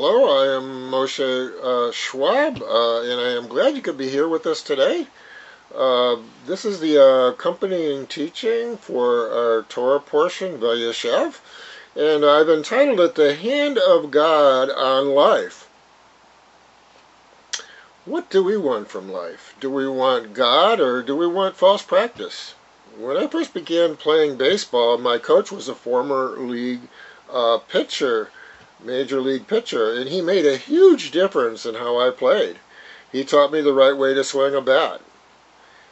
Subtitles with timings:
[0.00, 1.18] Hello, I am Moshe
[1.60, 5.08] uh, Schwab, uh, and I am glad you could be here with us today.
[5.74, 11.40] Uh, this is the uh, accompanying teaching for our Torah portion, Vayeshev,
[11.96, 15.68] and I've entitled it The Hand of God on Life.
[18.04, 19.56] What do we want from life?
[19.58, 22.54] Do we want God or do we want false practice?
[22.96, 26.82] When I first began playing baseball, my coach was a former league
[27.28, 28.30] uh, pitcher
[28.82, 32.58] major league pitcher, and he made a huge difference in how I played.
[33.10, 35.00] He taught me the right way to swing a bat.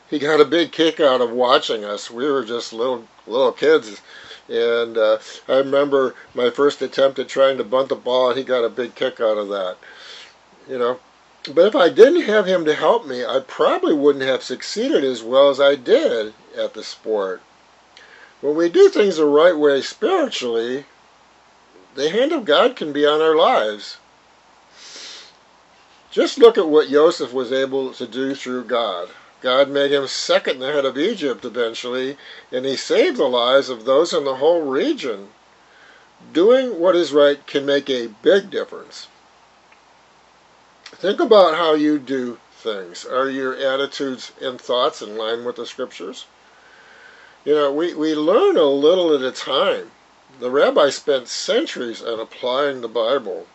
[0.08, 2.10] He got a big kick out of watching us.
[2.10, 4.00] We were just little little kids,
[4.48, 5.18] and uh,
[5.48, 8.68] I remember my first attempt at trying to bunt the ball, and he got a
[8.68, 9.76] big kick out of that.
[10.68, 11.00] You know,
[11.52, 15.22] but if I didn't have him to help me, I probably wouldn't have succeeded as
[15.22, 17.40] well as I did at the sport.
[18.40, 20.86] When we do things the right way spiritually,
[21.96, 23.98] the hand of God can be on our lives.
[26.10, 29.08] Just look at what Joseph was able to do through God.
[29.42, 32.16] God made him second in the head of Egypt eventually,
[32.50, 35.28] and he saved the lives of those in the whole region.
[36.32, 39.08] Doing what is right can make a big difference.
[40.86, 43.04] Think about how you do things.
[43.04, 46.26] Are your attitudes and thoughts in line with the scriptures?
[47.44, 49.90] You know, we, we learn a little at a time.
[50.38, 53.46] The rabbi spent centuries on applying the Bible.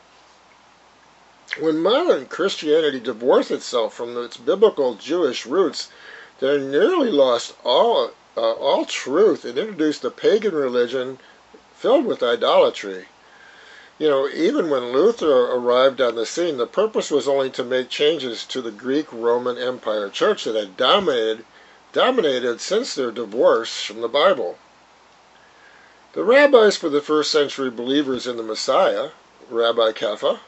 [1.60, 5.90] When modern Christianity divorced itself from its biblical Jewish roots,
[6.40, 11.20] they nearly lost all, uh, all truth and introduced a pagan religion
[11.78, 13.09] filled with idolatry.
[14.00, 17.90] You know, even when Luther arrived on the scene, the purpose was only to make
[17.90, 21.46] changes to the Greek Roman Empire church that had dominated,
[21.94, 24.58] dominated since their divorce from the Bible.
[26.14, 29.12] The rabbis for the first century believers in the Messiah,
[29.50, 30.40] Rabbi Kepha,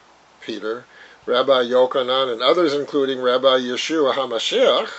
[0.42, 0.84] Peter,
[1.24, 4.90] Rabbi Yochanan, and others including Rabbi Yeshua HaMashiach,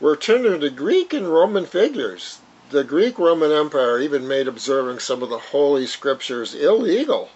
[0.00, 2.38] were turned into Greek and Roman figures.
[2.70, 7.28] The Greek Roman Empire even made observing some of the Holy Scriptures illegal.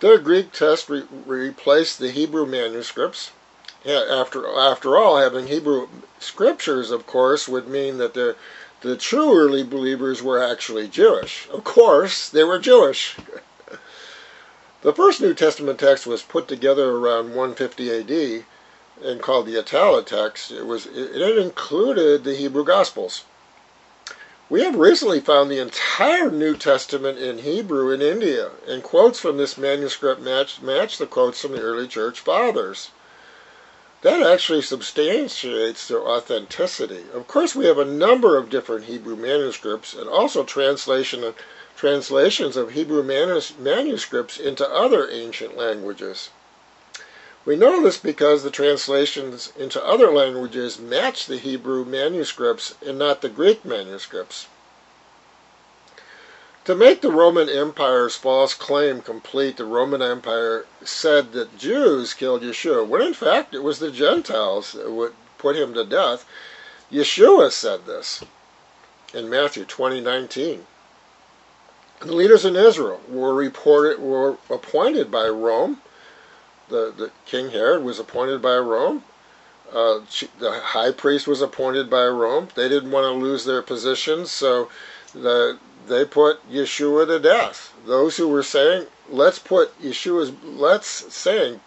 [0.00, 3.30] Their Greek text re- replaced the Hebrew manuscripts.
[3.86, 5.88] After, after all, having Hebrew
[6.18, 8.34] scriptures, of course, would mean that the
[8.84, 11.48] the true early believers were actually Jewish.
[11.50, 13.16] Of course, they were Jewish.
[14.82, 18.44] the first New Testament text was put together around 150 AD
[19.02, 20.50] and called the Atala text.
[20.50, 23.24] It was it included the Hebrew Gospels.
[24.50, 29.38] We have recently found the entire New Testament in Hebrew in India, and quotes from
[29.38, 32.90] this manuscript match, match the quotes from the early church fathers
[34.04, 37.06] that actually substantiates their authenticity.
[37.14, 41.32] Of course, we have a number of different Hebrew manuscripts and also translation
[41.74, 46.28] translations of Hebrew manus, manuscripts into other ancient languages.
[47.46, 53.22] We know this because the translations into other languages match the Hebrew manuscripts and not
[53.22, 54.48] the Greek manuscripts.
[56.64, 62.42] To make the Roman Empire's false claim complete, the Roman Empire said that Jews killed
[62.42, 66.24] Yeshua, when in fact it was the Gentiles that would put him to death.
[66.90, 68.24] Yeshua said this
[69.12, 70.64] in Matthew 20:19.
[72.00, 75.82] The leaders in Israel were reported were appointed by Rome.
[76.70, 79.04] The, the King Herod was appointed by Rome.
[79.70, 80.00] Uh,
[80.38, 82.48] the high priest was appointed by Rome.
[82.54, 84.70] They didn't want to lose their positions, so
[85.12, 87.74] the they put Yeshua to death.
[87.86, 91.60] Those who were saying, let's put Yeshua's, let's saying,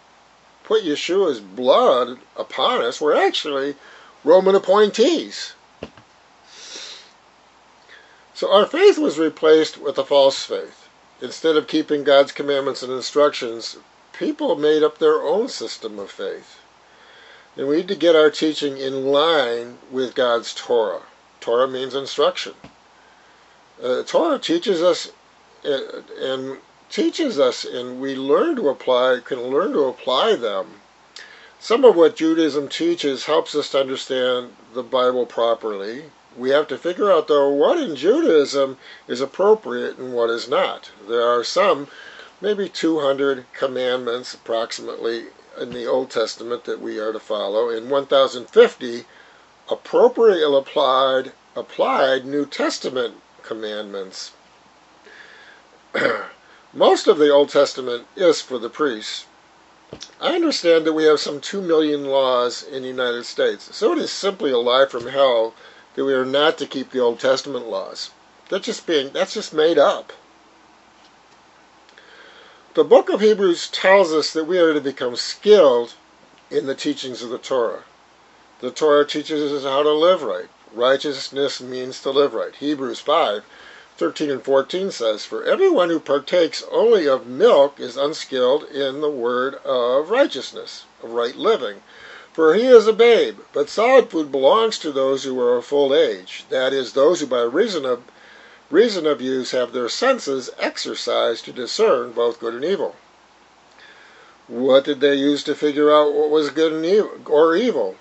[0.64, 3.76] put Yeshua's blood upon us were actually
[4.24, 5.54] Roman appointees.
[8.34, 10.88] So our faith was replaced with a false faith.
[11.20, 13.76] Instead of keeping God's commandments and instructions,
[14.12, 16.60] people made up their own system of faith.
[17.56, 21.02] And we need to get our teaching in line with God's Torah.
[21.40, 22.54] Torah means instruction.
[23.82, 25.12] Uh, Torah teaches us
[25.64, 26.58] uh, and
[26.90, 30.80] teaches us, and we learn to apply, can learn to apply them.
[31.60, 36.10] Some of what Judaism teaches helps us to understand the Bible properly.
[36.36, 40.90] We have to figure out, though, what in Judaism is appropriate and what is not.
[41.06, 41.88] There are some,
[42.40, 45.26] maybe 200 commandments approximately
[45.60, 49.04] in the Old Testament that we are to follow, and 1,050
[49.68, 53.16] appropriately applied, applied New Testament
[53.48, 54.32] commandments.
[56.74, 59.24] Most of the Old Testament is for the priests.
[60.20, 63.98] I understand that we have some 2 million laws in the United States, so it
[63.98, 65.54] is simply a lie from hell
[65.94, 68.10] that we are not to keep the Old Testament laws.
[68.50, 70.12] That's just being that's just made up.
[72.74, 75.94] the book of Hebrews tells us that we are to become skilled
[76.50, 77.82] in the teachings of the Torah.
[78.60, 80.48] The Torah teaches us how to live right.
[80.74, 82.54] Righteousness means to live right.
[82.54, 83.44] Hebrews 5
[83.98, 89.10] 13 and 14 says, For everyone who partakes only of milk is unskilled in the
[89.10, 91.82] word of righteousness, of right living.
[92.32, 95.92] For he is a babe, but solid food belongs to those who are of full
[95.92, 98.04] age, that is, those who by reason of
[98.70, 102.94] reason of use have their senses exercised to discern both good and evil.
[104.46, 107.96] What did they use to figure out what was good and evil, or evil?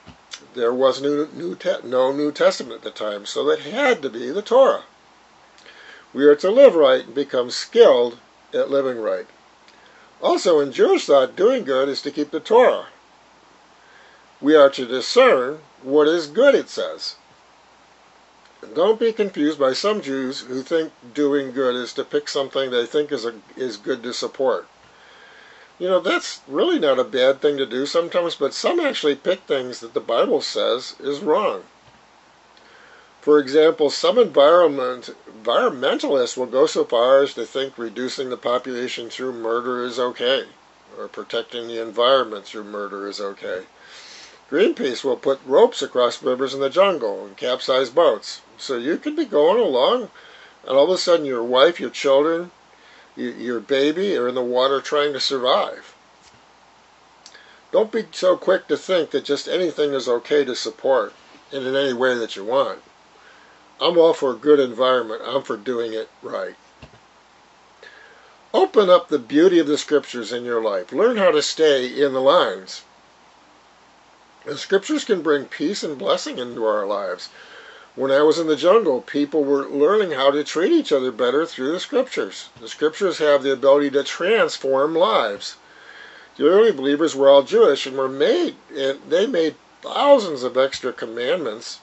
[0.54, 4.30] There was new, new no New Testament at the time, so it had to be
[4.32, 4.84] the Torah.
[6.14, 8.18] We are to live right and become skilled
[8.54, 9.28] at living right.
[10.22, 12.88] Also, in Jewish thought, doing good is to keep the Torah.
[14.42, 17.16] We are to discern what is good, it says.
[18.74, 22.86] Don't be confused by some Jews who think doing good is to pick something they
[22.86, 24.68] think is, a, is good to support.
[25.80, 29.42] You know, that's really not a bad thing to do sometimes, but some actually pick
[29.42, 31.64] things that the Bible says is wrong.
[33.22, 35.14] For example, some environment,
[35.44, 40.46] environmentalists will go so far as to think reducing the population through murder is okay,
[40.98, 43.64] or protecting the environment through murder is okay.
[44.50, 48.42] Greenpeace will put ropes across rivers in the jungle and capsize boats.
[48.58, 50.10] So you could be going along,
[50.66, 52.52] and all of a sudden your wife, your children,
[53.18, 55.96] your baby are in the water trying to survive.
[57.72, 61.14] Don't be so quick to think that just anything is okay to support
[61.52, 62.80] and in any way that you want.
[63.82, 65.22] I'm all for a good environment.
[65.26, 66.56] I'm for doing it right.
[68.54, 70.92] Open up the beauty of the scriptures in your life.
[70.92, 72.84] Learn how to stay in the lines.
[74.46, 77.30] The scriptures can bring peace and blessing into our lives.
[77.98, 81.48] When I was in the jungle, people were learning how to treat each other better
[81.48, 82.50] through the scriptures.
[82.62, 85.56] The scriptures have the ability to transform lives.
[86.36, 90.94] The early believers were all Jewish and were made, and they made thousands of extra
[90.94, 91.80] commandments,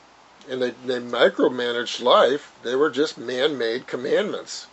[0.49, 2.53] and they, they micromanaged life.
[2.63, 4.69] They were just man made commandments.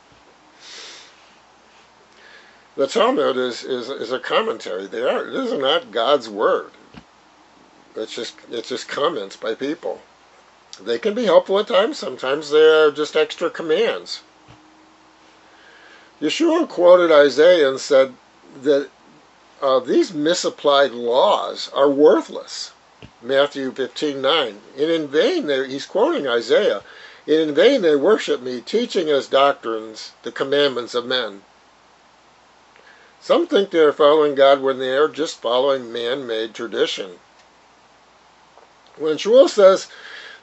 [2.75, 4.85] The Talmud is, is, is a commentary.
[4.85, 6.69] They are, this is not God's word.
[7.95, 10.01] It's just it's just comments by people.
[10.85, 11.97] They can be helpful at times.
[11.97, 14.21] Sometimes they're just extra commands.
[16.21, 18.13] Yeshua quoted Isaiah and said
[18.61, 18.89] that
[19.61, 22.71] uh, these misapplied laws are worthless.
[23.21, 24.61] Matthew 15 9.
[24.77, 26.81] And in vain, he's quoting Isaiah,
[27.27, 31.43] and in vain they worship me, teaching as doctrines the commandments of men.
[33.19, 37.19] Some think they are following God when they are just following man made tradition.
[38.97, 39.87] When Shmuel says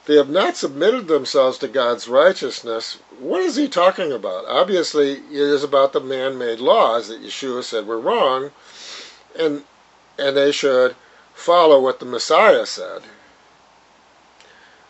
[0.09, 4.43] they have not submitted themselves to God's righteousness, what is he talking about?
[4.45, 8.49] Obviously, it is about the man made laws that Yeshua said were wrong,
[9.37, 9.65] and,
[10.17, 10.95] and they should
[11.35, 13.03] follow what the Messiah said.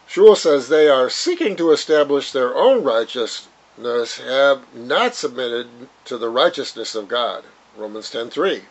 [0.08, 5.68] Shmuel says they are seeking to establish their own righteousness, have not submitted
[6.06, 7.44] to the righteousness of God.
[7.76, 8.62] Romans 10:3.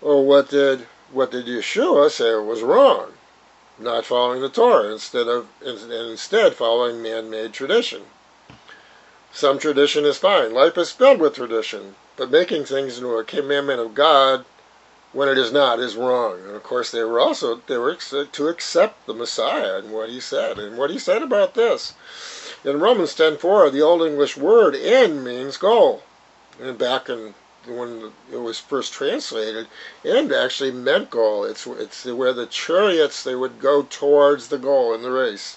[0.00, 3.13] Or what did what did Yeshua say was wrong?
[3.78, 8.02] Not following the Torah instead of and instead following man-made tradition.
[9.32, 10.54] Some tradition is fine.
[10.54, 14.44] Life is filled with tradition, but making things into a commandment of God
[15.12, 16.40] when it is not is wrong.
[16.46, 20.20] And of course, they were also they were to accept the Messiah and what he
[20.20, 21.94] said and what he said about this.
[22.64, 26.02] In Romans 10:4, the Old English word "end" means goal,
[26.60, 27.34] and back in
[27.66, 29.66] when it was first translated,
[30.04, 31.44] and actually meant goal.
[31.44, 35.56] It's it's where the chariots they would go towards the goal in the race.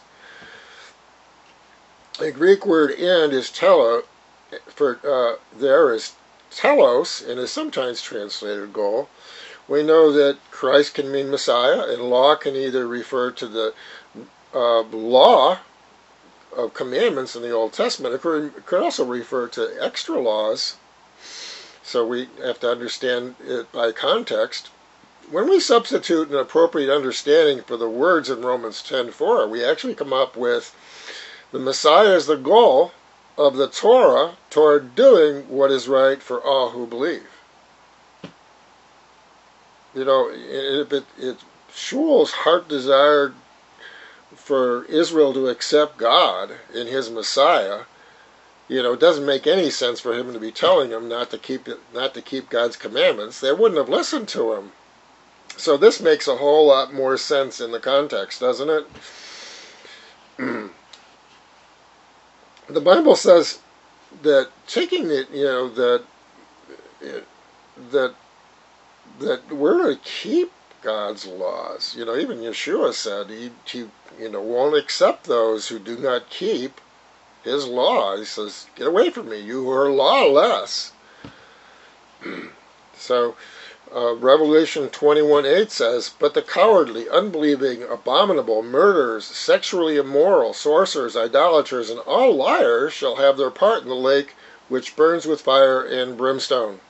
[2.20, 4.04] The Greek word "end" is telo,
[4.68, 6.14] for uh, there is
[6.50, 9.10] telos, and is sometimes translated goal.
[9.68, 13.74] We know that Christ can mean Messiah, and law can either refer to the
[14.54, 15.60] uh, law
[16.56, 18.16] of commandments in the Old Testament.
[18.16, 20.78] It could, it could also refer to extra laws
[21.88, 24.70] so we have to understand it by context.
[25.32, 30.12] When we substitute an appropriate understanding for the words in Romans 10:4, we actually come
[30.12, 30.76] up with
[31.54, 32.92] the Messiah is the goal
[33.38, 37.30] of the Torah toward doing what is right for all who believe.
[39.96, 41.38] You know, if it, it
[41.74, 43.34] Shmuel's heart desired
[44.36, 47.84] for Israel to accept God in his Messiah,
[48.68, 51.38] you know, it doesn't make any sense for him to be telling them not to
[51.38, 53.40] keep not to keep God's commandments.
[53.40, 54.72] They wouldn't have listened to him.
[55.56, 58.88] So this makes a whole lot more sense in the context, doesn't it?
[62.70, 63.60] the Bible says
[64.22, 66.04] that taking it, you know, that
[67.92, 68.14] that
[69.20, 71.96] that we're to keep God's laws.
[71.98, 73.86] You know, even Yeshua said he, he
[74.20, 76.82] you know won't accept those who do not keep
[77.44, 78.18] his law.
[78.18, 80.92] He says, "Get away from me, you are lawless."
[82.98, 83.36] so
[83.96, 92.00] uh, Revelation 21:8 says, But the cowardly, unbelieving, abominable, murderers, sexually immoral, sorcerers, idolaters, and
[92.02, 94.36] all liars shall have their part in the lake
[94.68, 96.82] which burns with fire and brimstone.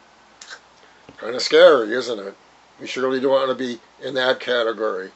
[1.17, 2.35] Kind of scary, isn't it?
[2.79, 5.11] We surely don't want to be in that category.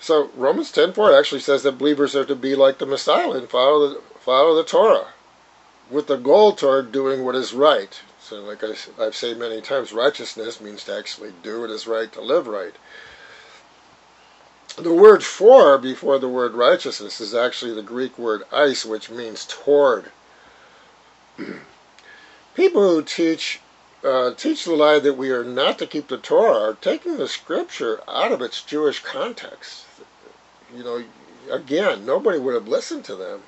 [0.00, 3.88] So Romans 10:4 actually says that believers are to be like the Messiah and follow
[3.88, 5.08] the, follow the Torah,
[5.90, 9.92] with the goal toward doing what is right, so, like I, I've said many times,
[9.92, 12.74] righteousness means to actually do what is right, to live right.
[14.76, 19.44] The word for before the word righteousness is actually the Greek word eis, which means
[19.44, 20.10] toward.
[22.56, 23.60] People who teach
[24.06, 27.26] uh, teach the lie that we are not to keep the Torah are taking the
[27.26, 29.84] scripture out of its Jewish context.
[30.74, 31.04] You know,
[31.50, 33.42] again, nobody would have listened to them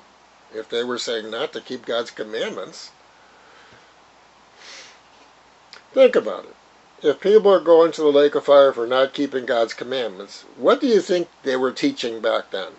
[0.53, 2.91] if they were saying not to keep God's commandments.
[5.93, 6.55] Think about it.
[7.01, 10.81] If people are going to the lake of fire for not keeping God's commandments, what
[10.81, 12.73] do you think they were teaching back then?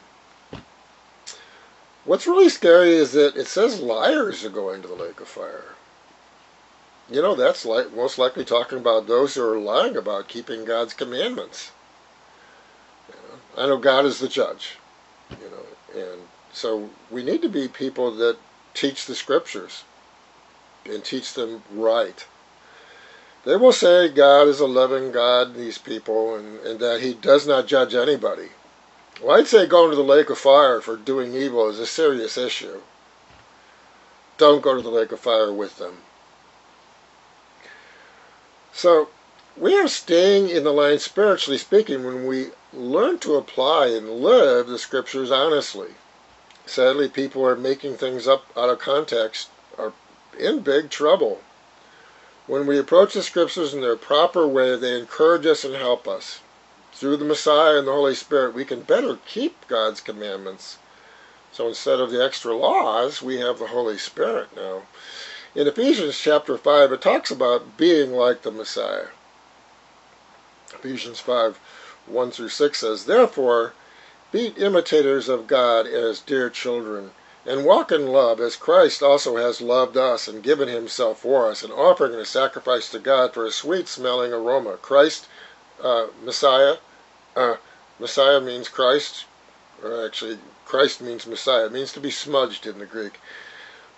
[2.04, 5.76] What's really scary is that it says liars are going to the lake of fire.
[7.10, 10.94] You know, that's like most likely talking about those who are lying about keeping God's
[10.94, 11.72] commandments.
[13.08, 14.76] You know, I know God is the judge,
[15.30, 18.36] you know, and so we need to be people that
[18.74, 19.82] teach the scriptures
[20.86, 22.26] and teach them right.
[23.44, 27.46] They will say God is a loving God, these people, and, and that He does
[27.46, 28.50] not judge anybody.
[29.20, 32.38] Well, I'd say going to the lake of fire for doing evil is a serious
[32.38, 32.82] issue.
[34.38, 35.98] Don't go to the lake of fire with them.
[38.82, 39.10] So,
[39.58, 44.68] we are staying in the line spiritually speaking when we learn to apply and live
[44.68, 45.96] the scriptures honestly.
[46.64, 49.92] Sadly, people are making things up out of context, are
[50.38, 51.42] in big trouble.
[52.46, 56.40] When we approach the scriptures in their proper way, they encourage us and help us.
[56.94, 60.78] Through the Messiah and the Holy Spirit, we can better keep God's commandments.
[61.52, 64.84] So instead of the extra laws, we have the Holy Spirit now.
[65.52, 69.08] In Ephesians chapter 5, it talks about being like the Messiah.
[70.72, 71.58] Ephesians 5
[72.06, 73.72] 1 through 6 says, Therefore,
[74.30, 77.10] be imitators of God as dear children
[77.46, 81.62] and walk in love as Christ also has loved us and given himself for us,
[81.62, 84.76] an offering and a sacrifice to God for a sweet smelling aroma.
[84.76, 85.26] Christ,
[85.82, 86.76] uh, Messiah,
[87.34, 87.56] uh,
[87.98, 89.24] Messiah means Christ,
[89.82, 91.66] or actually, Christ means Messiah.
[91.66, 93.18] It means to be smudged in the Greek.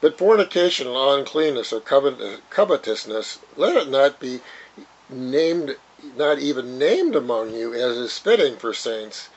[0.03, 4.41] But fornication and uncleanness or covetousness, let it not be
[5.09, 5.77] named,
[6.17, 9.29] not even named among you as is fitting for saints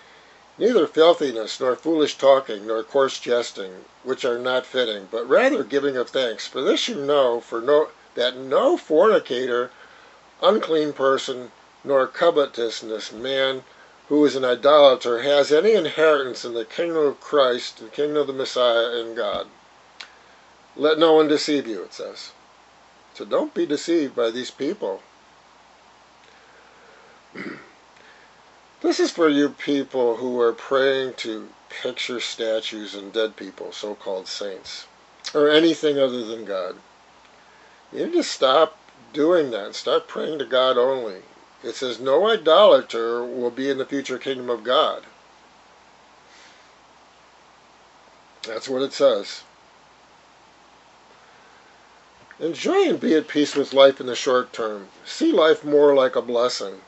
[0.58, 5.98] Neither filthiness, nor foolish talking, nor coarse jesting, which are not fitting, but rather giving
[5.98, 6.48] of thanks.
[6.48, 9.70] For this you know, for no, that no fornicator,
[10.42, 11.52] unclean person,
[11.84, 13.66] nor covetousness man
[14.08, 18.28] who is an idolater has any inheritance in the kingdom of Christ, the kingdom of
[18.28, 19.48] the Messiah and God.
[20.76, 22.32] Let no one deceive you, it says.
[23.14, 25.02] So don't be deceived by these people.
[28.82, 33.96] This is for you people who are praying to picture statues and dead people, so
[33.96, 34.86] called saints,
[35.34, 36.76] or anything other than God.
[37.92, 38.78] You need to stop
[39.12, 39.66] doing that.
[39.66, 41.22] And start praying to God only.
[41.64, 45.04] It says, No idolater will be in the future kingdom of God.
[48.44, 49.44] That's what it says.
[52.40, 54.90] Enjoy and be at peace with life in the short term.
[55.06, 56.82] See life more like a blessing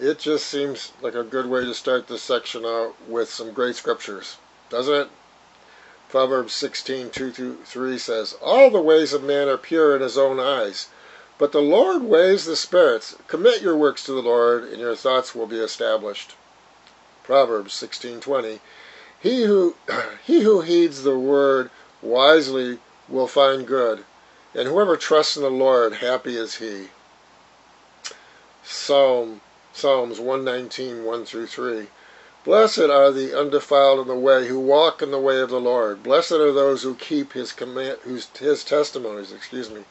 [0.00, 3.74] it just seems like a good way to start this section out with some great
[3.74, 4.36] scriptures,
[4.70, 5.08] doesn't it?
[6.08, 10.16] Proverbs 16, 2 through 3 says, All the ways of man are pure in his
[10.16, 10.88] own eyes,
[11.36, 13.16] but the Lord weighs the spirits.
[13.26, 16.34] Commit your works to the Lord, and your thoughts will be established.
[17.24, 18.60] Proverbs 16:20
[19.20, 19.74] He who
[20.24, 21.70] he who heeds the word
[22.00, 24.04] wisely will find good,
[24.54, 26.88] and whoever trusts in the Lord, happy is he.
[28.64, 29.40] Psalm
[29.72, 31.86] Psalms 119, 1 through 3.
[32.44, 36.02] Blessed are the undefiled in the way, who walk in the way of the Lord.
[36.02, 39.84] Blessed are those who keep his command, whose, his testimonies, excuse me,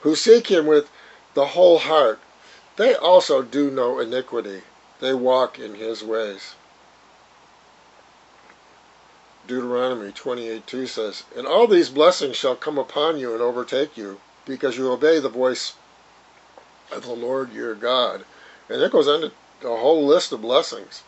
[0.00, 0.90] who seek him with
[1.32, 2.18] the whole heart.
[2.76, 4.62] They also do no iniquity.
[5.00, 6.54] They walk in his ways.
[9.50, 14.78] Deuteronomy 28:2 says, And all these blessings shall come upon you and overtake you, because
[14.78, 15.72] you obey the voice
[16.92, 18.24] of the Lord your God.
[18.68, 21.02] And it goes on to a whole list of blessings.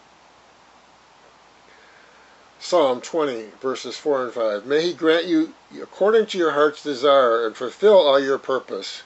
[2.58, 4.66] Psalm 20, verses 4 and 5.
[4.66, 9.04] May he grant you according to your heart's desire and fulfill all your purpose.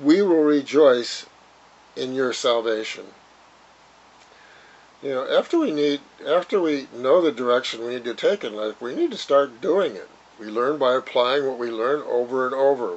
[0.00, 1.26] We will rejoice
[1.96, 3.04] in your salvation.
[5.04, 8.56] You know, after we need, after we know the direction we need to take in
[8.56, 10.08] life, we need to start doing it.
[10.40, 12.94] We learn by applying what we learn over and over.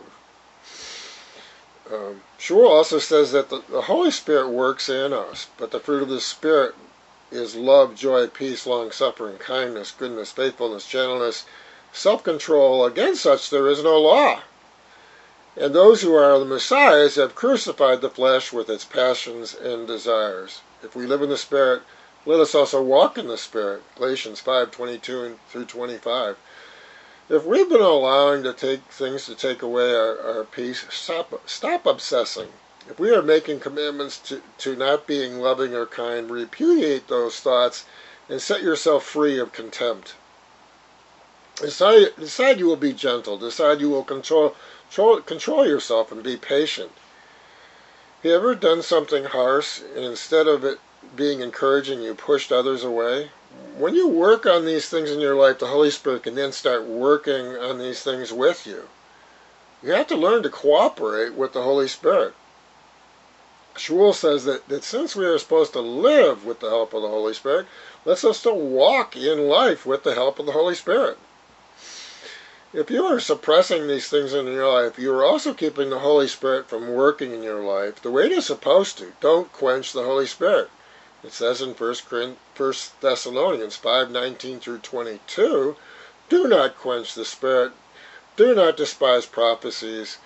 [1.92, 6.02] Um, Shmuel also says that the, the Holy Spirit works in us, but the fruit
[6.02, 6.76] of the Spirit
[7.30, 11.44] is love, joy, peace, long suffering, kindness, goodness, faithfulness, gentleness,
[11.92, 12.86] self control.
[12.86, 14.44] Against such there is no law.
[15.58, 20.62] And those who are the Messiahs have crucified the flesh with its passions and desires.
[20.82, 21.82] If we live in the Spirit,
[22.28, 23.84] let us also walk in the Spirit.
[23.96, 26.36] Galatians 5 22 through 25.
[27.30, 31.86] If we've been allowing to take things to take away our, our peace, stop, stop
[31.86, 32.50] obsessing.
[32.90, 37.86] If we are making commitments to, to not being loving or kind, repudiate those thoughts
[38.28, 40.16] and set yourself free of contempt.
[41.56, 43.38] Decide, decide you will be gentle.
[43.38, 44.54] Decide you will control,
[44.90, 46.92] control, control yourself and be patient.
[48.18, 50.80] Have you ever done something harsh and instead of it
[51.16, 53.30] being encouraging, you pushed others away?
[53.78, 56.86] When you work on these things in your life, the Holy Spirit can then start
[56.86, 58.90] working on these things with you.
[59.84, 62.34] You have to learn to cooperate with the Holy Spirit.
[63.76, 67.08] Shmuel says that, that since we are supposed to live with the help of the
[67.08, 67.68] Holy Spirit,
[68.06, 71.20] let's us to walk in life with the help of the Holy Spirit.
[72.74, 76.28] If you are suppressing these things in your life, you are also keeping the Holy
[76.28, 79.14] Spirit from working in your life the way it is supposed to.
[79.22, 80.70] Don't quench the Holy Spirit.
[81.28, 81.96] It says in 1
[83.02, 85.76] Thessalonians 5 19 through 22,
[86.30, 87.74] Do not quench the Spirit,
[88.36, 90.18] do not despise prophecies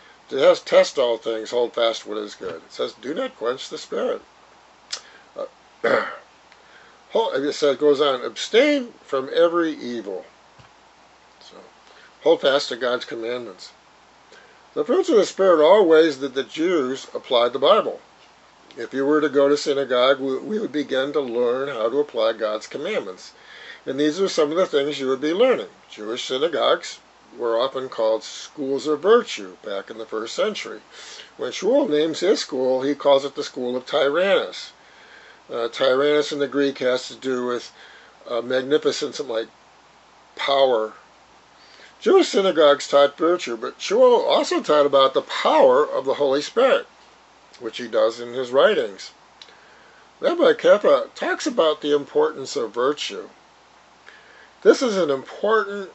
[0.62, 2.56] test all things, hold fast what is good.
[2.56, 4.22] It says, do not quench the spirit.
[5.38, 5.46] Uh,
[7.14, 10.26] it says, goes on, abstain from every evil.
[11.42, 11.58] So,
[12.24, 13.74] hold fast to God's commandments.
[14.74, 18.00] The fruits of the Spirit are ways that the Jews applied the Bible.
[18.78, 22.34] If you were to go to synagogue, we would begin to learn how to apply
[22.34, 23.34] God's commandments.
[23.86, 25.68] And these are some of the things you would be learning.
[25.90, 27.00] Jewish synagogues
[27.38, 30.82] were often called schools of virtue back in the first century.
[31.36, 34.72] When Shmuel names his school, he calls it the school of Tyrannus.
[35.52, 37.74] Uh, Tyrannus in the Greek has to do with
[38.30, 39.48] uh, magnificence and like
[40.38, 40.94] power.
[42.00, 46.88] Jewish synagogues taught virtue, but Shmuel also taught about the power of the Holy Spirit,
[47.62, 49.12] which he does in his writings.
[50.20, 53.30] Rabbi Kepha talks about the importance of virtue.
[54.62, 55.92] This is an important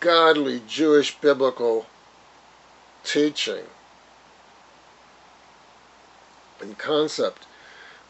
[0.00, 1.86] godly Jewish biblical
[3.04, 3.64] teaching
[6.60, 7.46] and concept.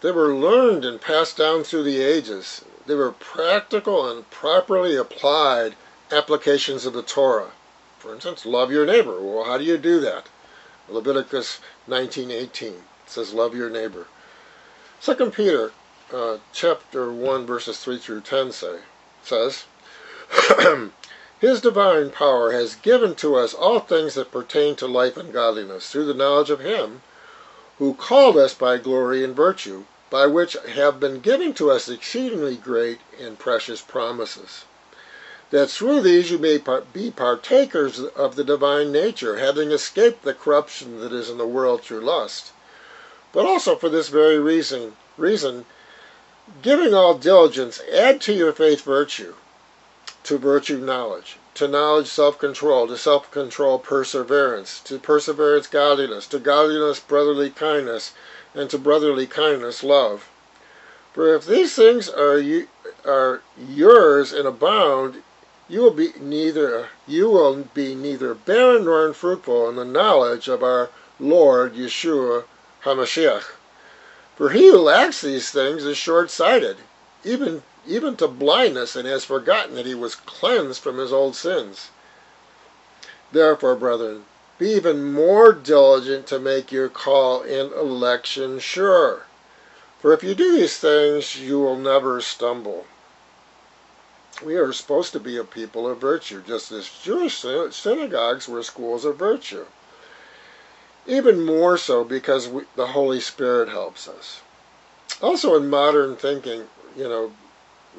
[0.00, 2.64] They were learned and passed down through the ages.
[2.87, 5.76] They were practical and properly applied
[6.11, 7.50] applications of the Torah.
[7.98, 9.20] For instance, love your neighbor.
[9.20, 10.26] Well, how do you do that?
[10.87, 14.07] Leviticus 19:18 says, "Love your neighbor."
[15.01, 15.73] Second Peter,
[16.12, 18.81] uh, chapter one, verses three through ten say
[19.23, 19.64] says,
[21.40, 25.88] His divine power has given to us all things that pertain to life and godliness
[25.88, 27.01] through the knowledge of Him
[27.79, 32.57] who called us by glory and virtue, by which have been given to us exceedingly
[32.57, 34.66] great and precious promises.
[35.55, 36.61] That through these you may
[36.93, 41.83] be partakers of the divine nature, having escaped the corruption that is in the world
[41.83, 42.51] through lust.
[43.33, 45.64] But also for this very reason, reason,
[46.61, 49.35] giving all diligence, add to your faith virtue
[50.25, 57.51] to virtue knowledge, to knowledge self-control, to self-control perseverance, to perseverance godliness, to godliness brotherly
[57.51, 58.11] kindness,
[58.57, 60.29] and to brotherly kindness love.
[61.12, 62.67] For if these things are you,
[63.05, 65.23] are yours and abound,
[65.68, 70.62] you will be neither you will be neither barren nor unfruitful in the knowledge of
[70.62, 72.44] our Lord Yeshua
[72.83, 73.44] HaMashiach.
[74.37, 76.79] For he who lacks these things is short-sighted,
[77.24, 81.90] even even to blindness, and has forgotten that he was cleansed from his old sins.
[83.33, 84.24] Therefore, brethren,
[84.59, 89.24] be even more diligent to make your call and election sure.
[90.00, 92.87] For if you do these things, you will never stumble.
[94.42, 99.05] We are supposed to be a people of virtue, just as Jewish synagogues were schools
[99.05, 99.66] of virtue.
[101.07, 104.40] Even more so because we, the Holy Spirit helps us.
[105.23, 106.64] Also, in modern thinking,
[106.97, 107.33] you know,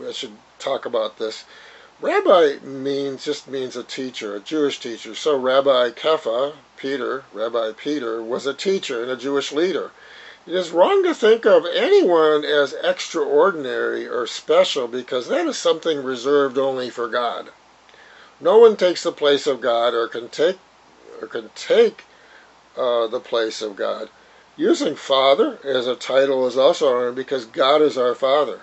[0.05, 1.45] I should talk about this.
[2.01, 5.15] Rabbi means just means a teacher, a Jewish teacher.
[5.15, 9.91] So Rabbi Kepha, Peter, Rabbi Peter, was a teacher and a Jewish leader.
[10.47, 16.03] It is wrong to think of anyone as extraordinary or special because that is something
[16.03, 17.49] reserved only for God.
[18.39, 20.59] No one takes the place of God or can take
[21.19, 22.03] or can take
[22.77, 24.09] uh, the place of God.
[24.55, 28.61] Using Father as a title is also honored because God is our Father.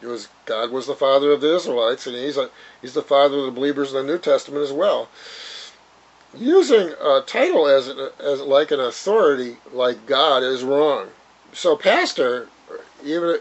[0.00, 3.38] It was God was the Father of the Israelites, and He's a, He's the Father
[3.38, 5.08] of the believers in the New Testament as well
[6.38, 7.88] using a title as
[8.20, 11.08] as like an authority like God is wrong.
[11.52, 12.48] So pastor,
[13.04, 13.38] even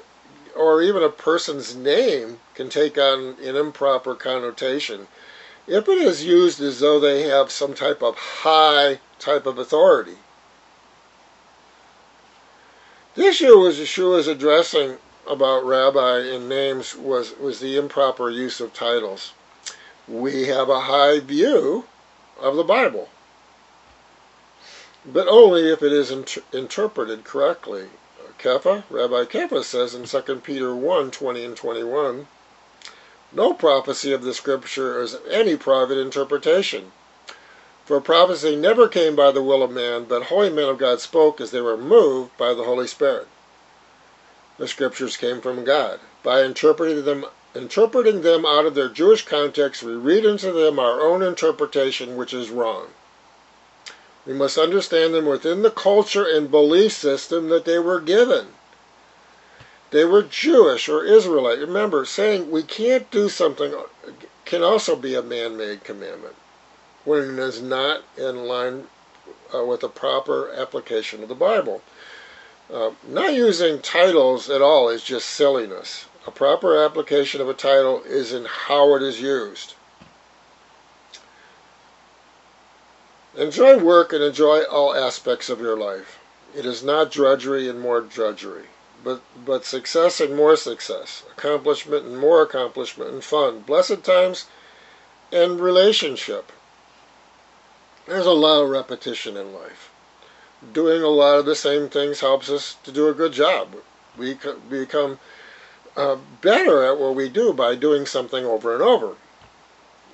[0.56, 5.08] or even a person's name can take on an improper connotation
[5.68, 10.18] if it is used as though they have some type of high type of authority.
[13.16, 18.60] The issue was Yeshua was addressing about rabbi in names was, was the improper use
[18.60, 19.34] of titles.
[20.08, 21.86] We have a high view
[22.40, 23.10] of the Bible,
[25.06, 27.90] but only if it is inter- interpreted correctly.
[28.38, 32.28] Kepha, Rabbi Kepha says in 2 Peter 1 20 and 21,
[33.32, 36.92] No prophecy of the Scripture is any private interpretation.
[37.86, 41.40] For prophecy never came by the will of man, but holy men of God spoke
[41.40, 43.28] as they were moved by the Holy Spirit.
[44.58, 46.00] The Scriptures came from God.
[46.24, 51.02] By interpreting them interpreting them out of their Jewish context, we read into them our
[51.02, 52.88] own interpretation, which is wrong.
[54.26, 58.48] We must understand them within the culture and belief system that they were given.
[59.92, 61.60] They were Jewish or Israelite.
[61.60, 63.74] Remember, saying we can't do something
[64.46, 66.36] can also be a man made commandment
[67.04, 68.88] when it is not in line
[69.54, 71.82] uh, with the proper application of the Bible.
[72.74, 76.06] Uh, not using titles at all is just silliness.
[76.28, 79.76] A proper application of a title is in how it is used.
[83.38, 86.18] Enjoy work and enjoy all aspects of your life.
[86.56, 88.68] It is not drudgery and more drudgery,
[89.04, 94.46] but, but success and more success, accomplishment and more accomplishment, and fun, blessed times,
[95.32, 96.52] and relationship.
[98.08, 99.92] There's a lot of repetition in life.
[100.74, 103.76] Doing a lot of the same things helps us to do a good job.
[104.18, 105.20] We become
[105.96, 109.16] uh, better at what we do by doing something over and over.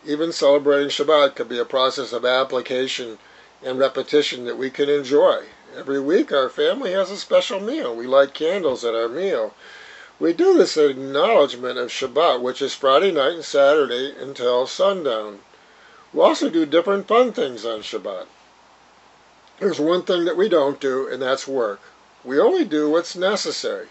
[0.06, 3.18] Even celebrating Shabbat could be a process of application
[3.64, 5.46] and repetition that we can enjoy.
[5.78, 7.96] Every week, our family has a special meal.
[7.96, 9.54] We light candles at our meal.
[10.20, 15.40] We do this acknowledgement of Shabbat, which is Friday night and Saturday until sundown.
[16.14, 18.26] We also do different fun things on Shabbat.
[19.60, 21.80] There's one thing that we don't do, and that's work.
[22.24, 23.88] We only do what's necessary.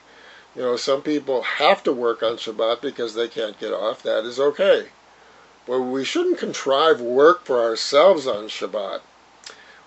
[0.57, 4.03] You know, some people have to work on Shabbat because they can't get off.
[4.03, 4.89] That is okay.
[5.67, 9.01] But we shouldn't contrive work for ourselves on Shabbat.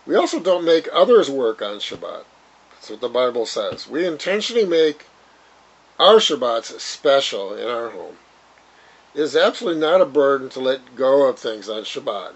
[0.05, 2.23] We also don't make others work on Shabbat.
[2.71, 3.87] That's what the Bible says.
[3.87, 5.05] We intentionally make
[5.99, 8.17] our Shabbats special in our home.
[9.13, 12.33] It is absolutely not a burden to let go of things on Shabbat.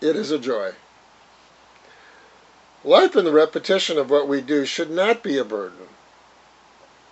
[0.00, 0.72] It is a joy.
[2.82, 5.88] Life and the repetition of what we do should not be a burden.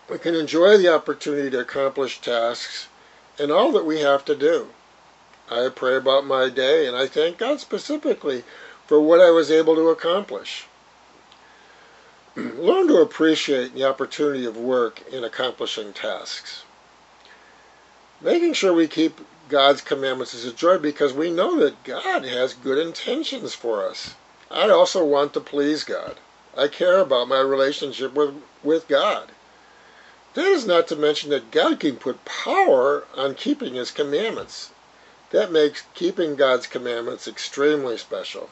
[0.09, 2.89] We can enjoy the opportunity to accomplish tasks
[3.39, 4.69] and all that we have to do.
[5.51, 8.45] I pray about my day and I thank God specifically
[8.87, 10.67] for what I was able to accomplish.
[12.37, 16.65] Learn to appreciate the opportunity of work in accomplishing tasks.
[18.21, 22.55] Making sure we keep God's commandments is a joy because we know that God has
[22.55, 24.15] good intentions for us.
[24.51, 26.17] I also want to please God.
[26.57, 29.31] I care about my relationship with, with God.
[30.39, 34.71] That is not to mention that God can put power on keeping His commandments.
[35.31, 38.49] That makes keeping God's commandments extremely special.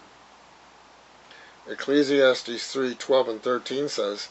[1.68, 4.30] Ecclesiastes 3 12 and 13 says,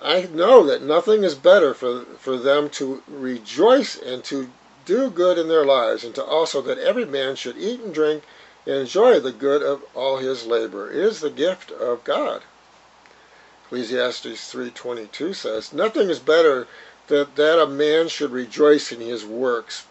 [0.00, 4.52] I know that nothing is better for, for them to rejoice and to
[4.86, 8.22] do good in their lives, and to also that every man should eat and drink
[8.66, 10.92] and enjoy the good of all his labor.
[10.92, 12.42] It is the gift of God.
[13.66, 16.68] Ecclesiastes 3.22 says, Nothing is better
[17.06, 19.84] than that a man should rejoice in his works,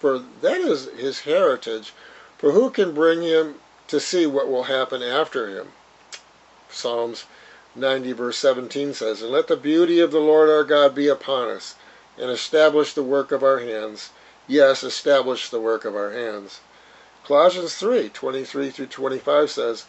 [0.00, 1.92] for that is his heritage.
[2.38, 5.72] For who can bring him to see what will happen after him?
[6.68, 7.24] Psalms
[7.76, 11.50] 90 verse 17 says, And let the beauty of the Lord our God be upon
[11.50, 11.76] us,
[12.18, 14.10] and establish the work of our hands.
[14.48, 16.60] Yes, establish the work of our hands.
[17.24, 19.84] Colossians 3:23 through 25 says,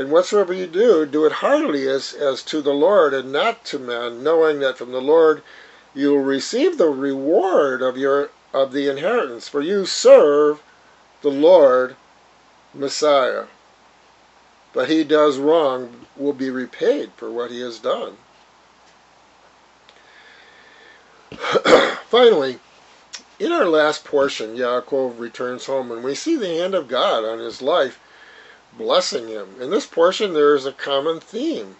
[0.00, 3.78] and whatsoever you do, do it heartily as, as to the Lord and not to
[3.78, 5.42] men, knowing that from the Lord
[5.92, 10.62] you will receive the reward of your of the inheritance, for you serve
[11.20, 11.96] the Lord
[12.72, 13.44] Messiah.
[14.72, 18.16] But he does wrong will be repaid for what he has done.
[22.08, 22.58] Finally,
[23.38, 27.38] in our last portion, Yaakov returns home and we see the hand of God on
[27.38, 28.00] his life
[28.76, 29.56] blessing him.
[29.60, 31.76] In this portion, there is a common theme.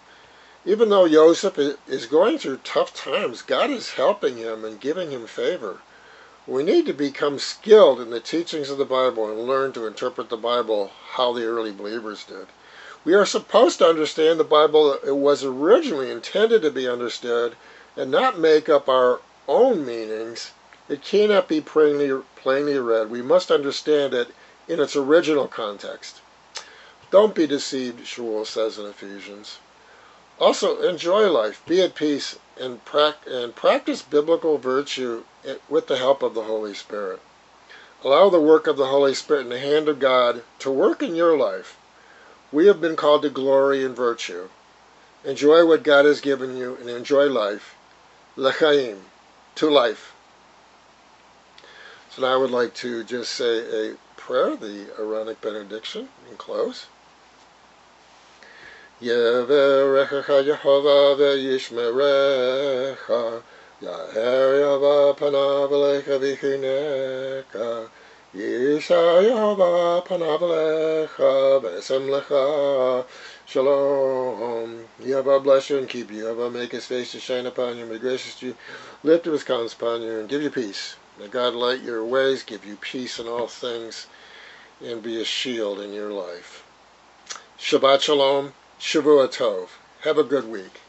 [0.65, 5.25] Even though Joseph is going through tough times, God is helping him and giving him
[5.25, 5.79] favor.
[6.45, 10.29] We need to become skilled in the teachings of the Bible and learn to interpret
[10.29, 12.47] the Bible how the early believers did.
[13.03, 17.55] We are supposed to understand the Bible it was originally intended to be understood
[17.95, 20.51] and not make up our own meanings
[20.91, 23.09] it cannot be plainly, plainly read.
[23.09, 24.31] We must understand it
[24.67, 26.19] in its original context.
[27.11, 29.59] Don't be deceived, Shaul says in Ephesians.
[30.39, 35.23] Also, enjoy life, be at peace, and, pra- and practice biblical virtue
[35.69, 37.19] with the help of the Holy Spirit.
[38.03, 41.13] Allow the work of the Holy Spirit in the hand of God to work in
[41.13, 41.77] your life.
[42.51, 44.49] We have been called to glory and virtue.
[45.23, 47.75] Enjoy what God has given you and enjoy life.
[48.35, 49.03] L'chaim,
[49.55, 50.13] to life.
[52.09, 56.87] So now I would like to just say a prayer, the Aaronic benediction, and close.
[59.01, 63.41] Yeverechecha Yehovah ve'yishmerecha
[63.81, 67.89] Yaher Yava panav alecha v'chineka
[68.35, 73.05] Yisha Yava panav alecha v'esem lecha
[73.47, 74.85] Shalom.
[75.03, 76.27] Yahweh bless you and keep you.
[76.27, 78.55] Yahweh make his face to shine upon you and be gracious to you.
[79.03, 80.95] Lift up his countenance upon you and give you peace.
[81.19, 84.05] May God light your ways, give you peace in all things,
[84.79, 86.63] and be a shield in your life.
[87.59, 89.69] Shabbat Shalom, Shavua Tov.
[90.01, 90.81] Have a good week.